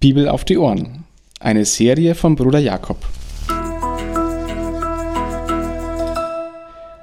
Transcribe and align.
Bibel 0.00 0.30
auf 0.30 0.46
die 0.46 0.56
Ohren. 0.56 1.04
Eine 1.40 1.66
Serie 1.66 2.14
von 2.14 2.34
Bruder 2.34 2.58
Jakob. 2.58 3.06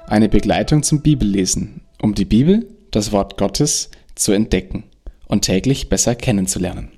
Eine 0.08 0.28
Begleitung 0.28 0.82
zum 0.82 1.00
Bibellesen, 1.00 1.82
um 2.02 2.16
die 2.16 2.24
Bibel, 2.24 2.68
das 2.90 3.12
Wort 3.12 3.38
Gottes, 3.38 3.92
zu 4.16 4.32
entdecken 4.32 4.82
und 5.28 5.42
täglich 5.42 5.88
besser 5.88 6.16
kennenzulernen. 6.16 6.90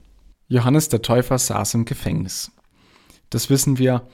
Johannes 0.49 0.89
der 0.89 1.03
Täufer 1.03 1.37
saß 1.37 1.75
im 1.75 1.85
Gefängnis. 1.85 2.51
Das 3.29 3.51
wissen 3.51 3.77
wir 3.77 4.09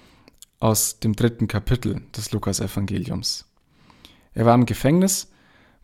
aus 0.58 0.98
dem 0.98 1.14
dritten 1.14 1.46
Kapitel 1.46 2.02
des 2.16 2.32
Lukasevangeliums. 2.32 3.46
Er 4.34 4.44
war 4.44 4.56
im 4.56 4.66
Gefängnis, 4.66 5.30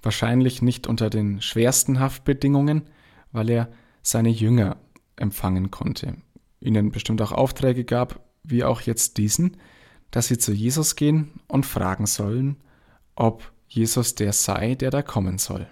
wahrscheinlich 0.02 0.62
nicht 0.62 0.88
unter 0.88 1.10
den 1.10 1.40
schwersten 1.40 2.00
Haftbedingungen, 2.00 2.88
weil 3.30 3.48
er 3.50 3.68
seine 4.02 4.30
Jünger 4.30 4.78
empfangen 5.22 5.70
konnte, 5.70 6.16
ihnen 6.60 6.90
bestimmt 6.90 7.22
auch 7.22 7.32
Aufträge 7.32 7.84
gab, 7.84 8.20
wie 8.42 8.64
auch 8.64 8.82
jetzt 8.82 9.16
diesen, 9.16 9.56
dass 10.10 10.26
sie 10.26 10.36
zu 10.36 10.52
Jesus 10.52 10.96
gehen 10.96 11.40
und 11.48 11.64
fragen 11.64 12.06
sollen, 12.06 12.56
ob 13.14 13.52
Jesus 13.68 14.14
der 14.14 14.32
sei, 14.32 14.74
der 14.74 14.90
da 14.90 15.00
kommen 15.00 15.38
soll. 15.38 15.66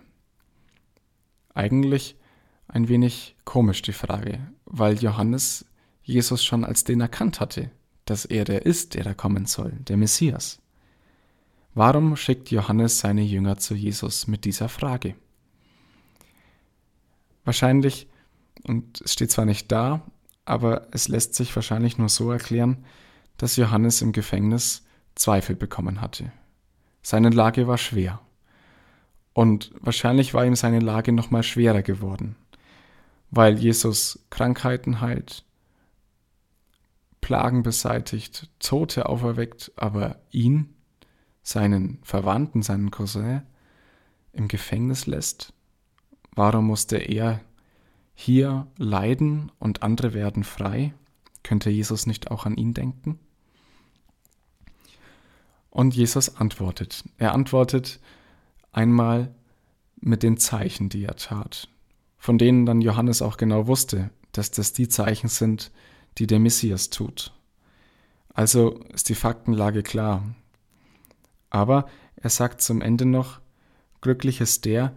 Eigentlich 1.53 2.17
ein 2.69 2.89
wenig 2.89 3.37
komisch 3.45 3.83
die 3.83 3.93
Frage, 3.93 4.41
weil 4.65 4.97
Johannes 4.99 5.67
Jesus 6.03 6.45
schon 6.45 6.65
als 6.65 6.85
den 6.85 7.01
erkannt 7.01 7.41
hatte, 7.41 7.71
dass 8.07 8.25
er 8.25 8.45
der 8.45 8.65
ist, 8.65 8.95
der 8.95 9.05
da 9.05 9.15
kommen 9.15 9.47
soll, 9.47 9.73
der 9.73 9.97
Messias. 9.97 10.61
Warum 11.75 12.17
schickt 12.17 12.51
Johannes 12.51 13.01
seine 13.01 13.23
Jünger 13.23 13.59
zu 13.59 13.75
Jesus 13.75 14.27
mit 14.27 14.45
dieser 14.45 14.69
Frage? 14.69 15.15
Wahrscheinlich 17.45 18.09
und 18.65 19.01
es 19.01 19.13
steht 19.13 19.31
zwar 19.31 19.45
nicht 19.45 19.71
da, 19.73 20.03
aber 20.45 20.89
es 20.93 21.09
lässt 21.09 21.35
sich 21.35 21.55
wahrscheinlich 21.55 21.99
nur 21.99 22.09
so 22.09 22.31
erklären, 22.31 22.85
dass 23.37 23.57
Johannes 23.57 24.03
im 24.03 24.13
Gefängnis 24.13 24.85
Zweifel 25.15 25.57
bekommen 25.57 26.01
hatte. 26.01 26.33
Seine 27.03 27.31
Lage 27.31 27.67
war 27.67 27.79
schwer. 27.79 28.21
Und 29.33 29.71
wahrscheinlich 29.81 30.35
war 30.35 30.45
ihm 30.45 30.57
seine 30.57 30.81
Lage 30.81 31.13
noch 31.13 31.31
mal 31.31 31.43
schwerer 31.43 31.83
geworden, 31.83 32.37
weil 33.31 33.59
Jesus 33.59 34.27
Krankheiten 34.29 35.01
heilt, 35.01 35.45
Plagen 37.21 37.63
beseitigt, 37.63 38.51
Tote 38.59 39.09
auferweckt, 39.09 39.73
aber 39.77 40.21
ihn, 40.31 40.75
seinen 41.43 42.01
Verwandten, 42.03 42.63
seinen 42.63 42.91
Cousin, 42.91 43.43
im 44.33 44.49
Gefängnis 44.49 45.07
lässt. 45.07 45.53
Warum 46.35 46.67
musste 46.67 46.97
er 46.97 47.41
hier 48.21 48.67
leiden 48.77 49.51
und 49.59 49.83
andere 49.83 50.13
werden 50.13 50.45
frei? 50.45 50.93
Könnte 51.43 51.71
Jesus 51.71 52.07
nicht 52.07 52.31
auch 52.31 52.45
an 52.45 52.57
ihn 52.57 52.75
denken? 52.75 53.19
Und 55.71 55.97
Jesus 55.97 56.37
antwortet. 56.37 57.05
Er 57.17 57.33
antwortet 57.33 57.99
einmal 58.73 59.35
mit 60.01 60.23
den 60.23 60.37
Zeichen, 60.37 60.91
die 60.91 61.05
er 61.05 61.17
tat, 61.17 61.69
von 62.19 62.37
denen 62.37 62.67
dann 62.67 62.83
Johannes 62.83 63.23
auch 63.23 63.39
genau 63.39 63.67
wusste, 63.67 64.11
dass 64.33 64.51
das 64.51 64.75
die 64.75 64.89
Zeichen 64.89 65.29
sind, 65.29 65.71
die 66.19 66.27
der 66.27 66.41
Messias 66.41 66.91
tut. 66.91 67.33
Also 68.35 68.81
ist 68.93 69.09
die 69.09 69.15
Faktenlage 69.15 69.83
klar. 69.83 70.23
Aber 71.49 71.89
er 72.17 72.29
sagt 72.29 72.61
zum 72.61 72.83
Ende 72.83 73.07
noch, 73.07 73.41
glücklich 74.03 74.43
ist 74.43 74.67
der, 74.67 74.95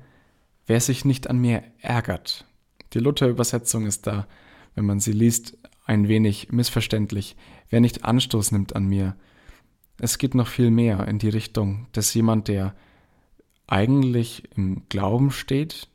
wer 0.66 0.82
sich 0.82 1.06
nicht 1.06 1.30
an 1.30 1.38
mir 1.38 1.64
ärgert, 1.80 2.46
die 2.94 3.00
Luther-Übersetzung 3.00 3.86
ist 3.86 4.08
da, 4.08 4.28
wenn 4.76 4.86
man 4.86 5.00
sie 5.00 5.12
liest, 5.12 5.58
ein 5.86 6.08
wenig 6.08 6.52
missverständlich. 6.52 7.36
Wer 7.70 7.82
nicht 7.82 8.06
Anstoß 8.06 8.52
nimmt 8.52 8.76
an 8.76 8.86
mir. 8.86 9.16
Es 10.00 10.18
geht 10.18 10.36
noch 10.36 10.48
viel 10.48 10.72
mehr 10.72 11.08
in 11.08 11.20
die 11.20 11.30
Richtung, 11.30 11.88
dass 11.92 12.14
jemand, 12.14 12.48
der 12.48 12.76
eigentlich 13.68 14.44
im 14.56 14.84
Glauben 14.90 15.32
steht, 15.32 15.88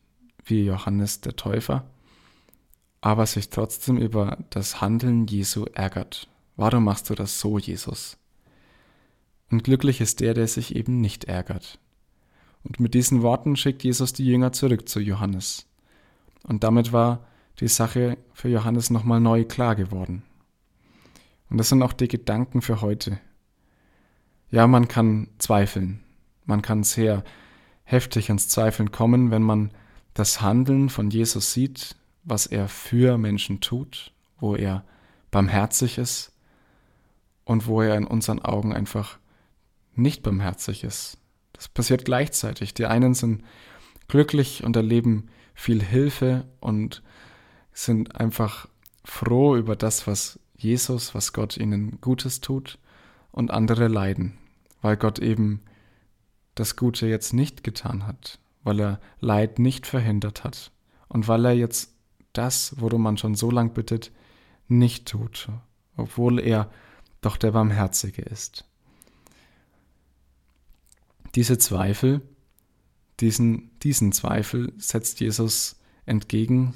wie 0.45 0.65
Johannes 0.65 1.21
der 1.21 1.37
Täufer, 1.37 1.89
aber 3.01 3.27
sich 3.27 3.51
trotzdem 3.51 3.99
über 3.99 4.39
das 4.51 4.81
Handeln 4.81 5.27
Jesu 5.27 5.65
ärgert. 5.73 6.29
Warum 6.57 6.85
machst 6.85 7.11
du 7.11 7.15
das 7.15 7.39
so, 7.39 7.59
Jesus? 7.59 8.17
Und 9.51 9.65
glücklich 9.65 10.01
ist 10.01 10.21
der, 10.21 10.35
der 10.35 10.49
sich 10.49 10.75
eben 10.75 11.01
nicht 11.01 11.25
ärgert. 11.25 11.79
Und 12.65 12.81
mit 12.81 12.95
diesen 12.95 13.23
Worten 13.23 13.57
schickt 13.57 13.85
Jesus 13.85 14.13
die 14.13 14.27
Jünger 14.27 14.53
zurück 14.53 14.89
zu 14.89 15.01
Johannes. 15.01 15.68
Und 16.49 16.65
damit 16.65 16.93
war 16.93 17.27
die 17.61 17.69
Sache 17.69 18.17
für 18.33 18.49
Johannes 18.49 18.91
nochmal 18.91 19.21
neu 19.21 19.45
klar 19.45 19.77
geworden. 19.77 20.23
Und 21.51 21.59
das 21.59 21.69
sind 21.69 21.83
auch 21.83 21.93
die 21.93 22.09
Gedanken 22.09 22.63
für 22.63 22.81
heute. 22.81 23.21
Ja, 24.51 24.67
man 24.67 24.89
kann 24.89 25.29
zweifeln. 25.39 26.03
Man 26.47 26.63
kann 26.63 26.83
sehr 26.83 27.23
heftig 27.85 28.31
ins 28.31 28.49
Zweifeln 28.49 28.91
kommen, 28.91 29.31
wenn 29.31 29.43
man 29.43 29.71
das 30.15 30.41
Handeln 30.41 30.89
von 30.89 31.11
Jesus 31.11 31.53
sieht, 31.53 31.97
was 32.25 32.47
er 32.47 32.69
für 32.69 33.19
Menschen 33.19 33.61
tut, 33.61 34.13
wo 34.41 34.57
er 34.57 34.85
barmherzig 35.31 35.99
ist 35.99 36.33
und 37.45 37.67
wo 37.67 37.83
er 37.83 37.97
in 37.97 38.07
unseren 38.07 38.41
Augen 38.41 38.73
einfach 38.73 39.19
nicht 39.95 40.23
barmherzig 40.23 40.85
ist. 40.85 41.19
Das 41.53 41.69
passiert 41.69 42.05
gleichzeitig. 42.05 42.73
Die 42.73 42.87
einen 42.87 43.15
sind 43.15 43.43
glücklich 44.07 44.65
und 44.65 44.77
erleben 44.77 45.29
viel 45.59 45.83
Hilfe 45.83 46.47
und 46.61 47.03
sind 47.73 48.15
einfach 48.15 48.69
froh 49.05 49.57
über 49.57 49.75
das, 49.75 50.07
was 50.07 50.39
Jesus, 50.57 51.17
was 51.17 51.33
Gott 51.33 51.57
ihnen 51.57 52.01
Gutes 52.01 52.41
tut 52.41 52.79
und 53.33 53.51
andere 53.51 53.89
leiden, 53.89 54.39
weil 54.83 54.97
Gott 54.97 55.19
eben 55.19 55.63
das 56.55 56.77
Gute 56.77 57.09
jetzt 57.09 57.33
nicht 57.33 57.65
getan 57.65 58.07
hat, 58.07 58.39
weil 58.63 58.79
er 58.79 59.01
Leid 59.19 59.59
nicht 59.59 59.89
verhindert 59.89 60.45
hat 60.45 60.71
und 61.09 61.27
weil 61.27 61.45
er 61.45 61.55
jetzt 61.55 61.93
das, 62.35 62.77
worum 62.79 63.03
man 63.03 63.19
schon 63.19 63.35
so 63.35 63.51
lang 63.51 63.75
bittet, 63.75 64.13
nicht 64.69 65.09
tut, 65.09 65.49
obwohl 65.97 66.39
er 66.39 66.71
doch 67.21 67.37
der 67.37 67.51
Barmherzige 67.51 68.23
ist. 68.23 68.65
Diese 71.35 71.59
Zweifel 71.59 72.23
diesen, 73.21 73.79
diesen 73.81 74.13
Zweifel 74.13 74.73
setzt 74.79 75.21
Jesus 75.21 75.81
entgegen, 76.07 76.75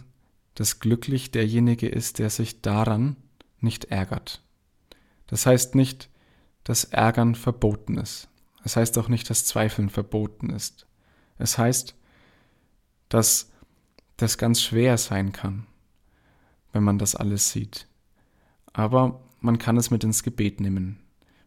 dass 0.55 0.81
glücklich 0.81 1.31
derjenige 1.31 1.89
ist, 1.89 2.19
der 2.19 2.31
sich 2.31 2.61
daran 2.61 3.17
nicht 3.61 3.87
ärgert. 3.87 4.43
Das 5.27 5.47
heißt 5.47 5.75
nicht, 5.75 6.11
dass 6.65 6.85
Ärgern 6.85 7.35
verboten 7.35 7.97
ist. 7.97 8.29
Es 8.65 8.77
heißt 8.77 8.99
auch 8.99 9.09
nicht, 9.09 9.29
dass 9.31 9.45
Zweifeln 9.45 9.89
verboten 9.89 10.51
ist. 10.51 10.87
Es 11.39 11.59
heißt, 11.59 11.97
dass 13.09 13.51
das 14.17 14.39
ganz 14.39 14.61
schwer 14.61 14.99
sein 14.99 15.33
kann, 15.33 15.67
wenn 16.73 16.85
man 16.85 16.99
das 16.99 17.17
alles 17.17 17.51
sieht. 17.51 17.89
Aber 18.73 19.21
man 19.41 19.59
kann 19.59 19.77
es 19.77 19.91
mit 19.91 20.05
ins 20.05 20.23
Gebet 20.23 20.61
nehmen, 20.61 21.01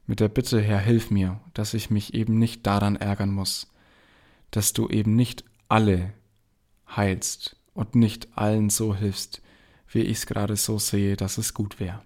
mit 0.05 0.19
der 0.19 0.27
Bitte, 0.27 0.61
Herr, 0.61 0.79
hilf 0.79 1.09
mir, 1.09 1.39
dass 1.53 1.73
ich 1.73 1.89
mich 1.89 2.13
eben 2.13 2.37
nicht 2.37 2.67
daran 2.67 2.95
ärgern 2.95 3.31
muss, 3.31 3.71
dass 4.55 4.71
du 4.71 4.87
eben 4.87 5.15
nicht 5.15 5.43
alle 5.67 6.13
heilst 6.87 7.57
und 7.73 7.93
nicht 7.93 8.29
allen 8.37 8.69
so 8.69 8.95
hilfst, 8.95 9.41
wie 9.89 9.99
ich 9.99 10.19
es 10.19 10.25
gerade 10.27 10.55
so 10.55 10.79
sehe, 10.79 11.17
dass 11.17 11.37
es 11.37 11.53
gut 11.53 11.79
wäre. 11.81 12.01